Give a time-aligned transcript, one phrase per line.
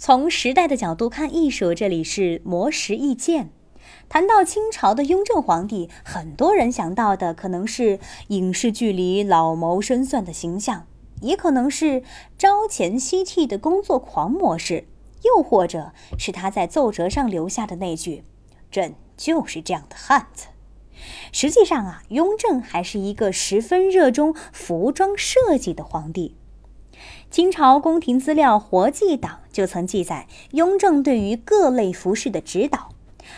[0.00, 3.50] 从时代的角度看艺术，这里是魔石意见。
[4.08, 10.86] 谈到清朝的雍正皇帝，很多人想到的可能是影视剧里老谋深算的形象，
[11.20, 12.02] 也可能是
[12.38, 14.86] 朝前夕替的工作狂模式，
[15.22, 18.24] 又或者是他在奏折上留下的那句
[18.72, 20.46] ：“朕就是这样的汉子。”
[21.30, 26.36] 实际上啊，雍正还是一个十分热衷服装设计的皇帝。
[27.30, 32.90] 清朝宫廷资料活记档就曾记载雍正对于各类服饰的指导，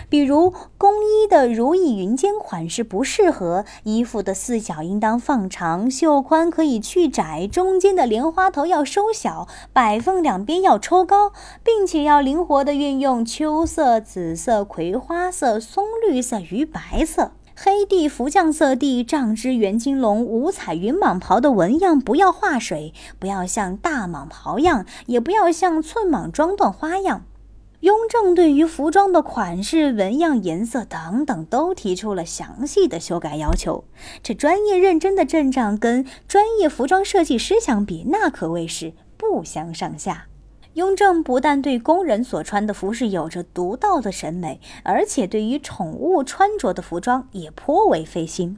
[0.08, 17.32] 比如宫衣的如意云肩款式不适合，衣服的四角应当放长，袖宽可以去窄，中间的莲花头要收小，摆缝两边要抽高，并且要灵活地运用秋色、紫色、葵花色、松绿色与白色。
[17.54, 27.24] 黑地浮降色地丈之元金龙五彩云蟒袍的纹样不要画水，不要像大蟒袍样，也不要像寸蟒装缎花样。
[27.80, 33.84] 雍正对于服装的款式、纹样、颜色等等，都提出了详细的修改要求。
[34.22, 40.26] 这专业认真的阵仗，跟专业服装设计师相比，那可谓是不相上下。
[40.74, 48.56] 雍正不但对工人所穿的服饰有着独到的审美，而且对于宠物穿着的服装也颇为费心。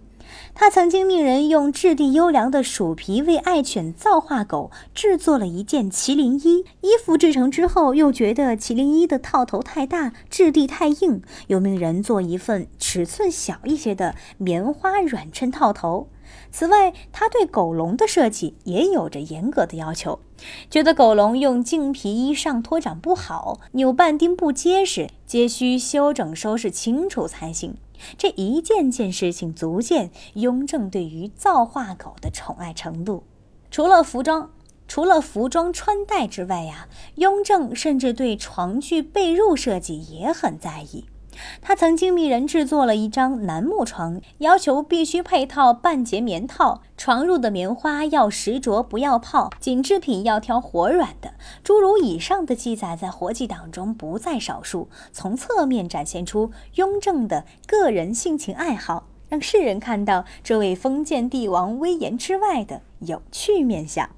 [0.54, 6.64] 他曾经命人用质地优良的鼠皮为爱犬造化狗制作了一件麒麟衣。
[6.80, 16.08] 衣服制成之后，又觉得麒麟衣的套头太大，质地太硬，又命人做一份尺寸小一些的棉花软衬套头。
[16.50, 20.20] 此外，他对狗笼的设计也有着严格的要求，
[20.70, 27.76] 觉得狗笼用净皮衣上托掌不好，扭半钉不结实，皆需修整收拾清楚才行。
[28.18, 33.22] 这一件件事情，足见雍正对于造化狗的宠爱程度。
[33.70, 34.50] 除了服装，
[34.86, 41.06] 除了服装穿戴之外呀，雍正甚至对床具被褥设计也很在意。
[41.60, 51.34] 他曾经命人制作了一张楠木床，要求必须配套半截棉套，床褥的棉花要实着不要泡，紧制品要挑活软的。
[51.62, 64.10] 诸如以上的记载在活计档中不在少数，从侧面展现出雍正的个人性情爱好，让世人看到这位封建帝王威严之外的有趣面相。